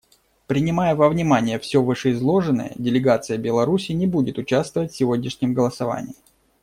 [0.47, 6.15] Принимая во внимание все вышеизложенное, делегация Беларуси не будет участвовать в сегодняшнем голосовании.